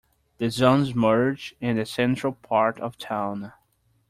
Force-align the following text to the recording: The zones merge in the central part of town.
The 0.39 0.49
zones 0.49 0.95
merge 0.95 1.53
in 1.61 1.77
the 1.77 1.85
central 1.85 2.33
part 2.33 2.79
of 2.79 2.97
town. 2.97 3.53